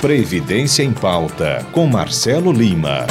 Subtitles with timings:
[0.00, 3.06] Previdência em Pauta, com Marcelo Lima.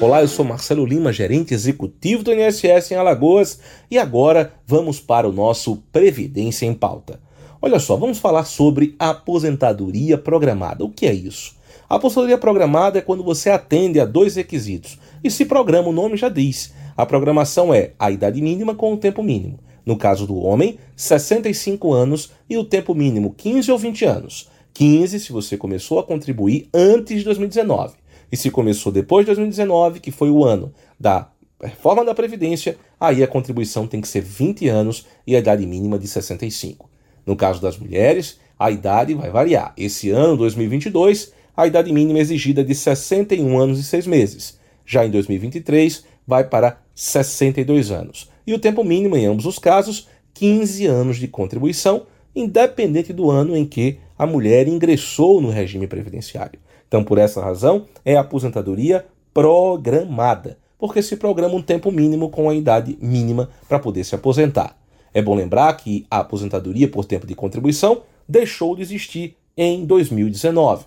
[0.00, 5.28] Olá, eu sou Marcelo Lima, gerente executivo do INSS em Alagoas, e agora vamos para
[5.28, 7.20] o nosso Previdência em Pauta.
[7.62, 10.84] Olha só, vamos falar sobre aposentadoria programada.
[10.84, 11.54] O que é isso?
[11.88, 14.98] A aposentadoria programada é quando você atende a dois requisitos.
[15.22, 16.74] E se programa, o nome já diz.
[16.96, 19.60] A programação é a idade mínima com o tempo mínimo.
[19.86, 24.50] No caso do homem, 65 anos e o tempo mínimo 15 ou 20 anos.
[24.74, 27.94] 15 se você começou a contribuir antes de 2019.
[28.30, 31.30] E se começou depois de 2019, que foi o ano da
[31.62, 36.00] reforma da Previdência, aí a contribuição tem que ser 20 anos e a idade mínima
[36.00, 36.90] de 65.
[37.24, 39.72] No caso das mulheres, a idade vai variar.
[39.76, 44.58] Esse ano, 2022, a idade mínima exigida é de 61 anos e 6 meses.
[44.84, 50.08] Já em 2023, vai para 62 anos e o tempo mínimo, em ambos os casos,
[50.34, 56.60] 15 anos de contribuição, independente do ano em que a mulher ingressou no regime previdenciário.
[56.86, 62.54] Então, por essa razão, é aposentadoria programada, porque se programa um tempo mínimo com a
[62.54, 64.78] idade mínima para poder se aposentar.
[65.12, 70.86] É bom lembrar que a aposentadoria por tempo de contribuição deixou de existir em 2019.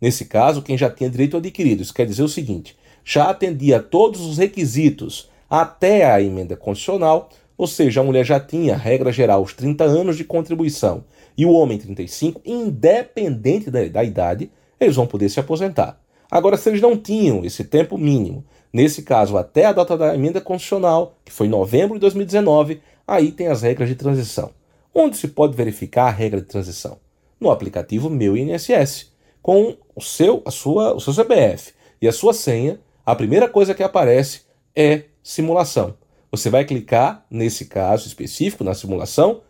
[0.00, 3.82] Nesse caso, quem já tinha direito adquirido, isso quer dizer o seguinte: já atendia a
[3.82, 9.42] todos os requisitos até a emenda constitucional, ou seja, a mulher já tinha, regra geral,
[9.42, 11.04] os 30 anos de contribuição
[11.36, 16.00] e o homem 35, independente da, da idade, eles vão poder se aposentar.
[16.30, 20.40] Agora, se eles não tinham esse tempo mínimo, nesse caso até a data da emenda
[20.40, 24.50] constitucional, que foi em novembro de 2019, aí tem as regras de transição.
[24.94, 26.98] Onde se pode verificar a regra de transição?
[27.40, 29.12] No aplicativo Meu INSS,
[29.42, 33.74] com o seu, a sua, o seu CPF e a sua senha, a primeira coisa
[33.74, 34.42] que aparece
[34.74, 35.94] é simulação.
[36.30, 39.40] Você vai clicar, nesse caso específico, na simulação,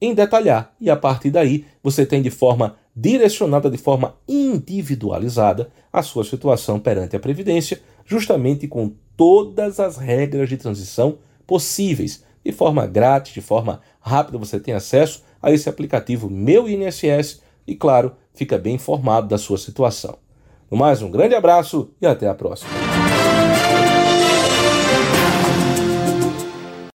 [0.00, 0.74] em detalhar.
[0.80, 6.78] E a partir daí, você tem de forma direcionada, de forma individualizada, a sua situação
[6.78, 12.24] perante a Previdência, justamente com todas as regras de transição possíveis.
[12.44, 17.74] De forma grátis, de forma rápida, você tem acesso a esse aplicativo Meu INSS e,
[17.74, 20.16] claro, fica bem informado da sua situação.
[20.70, 22.70] No mais, um grande abraço e até a próxima.
[24.96, 25.35] Thank you.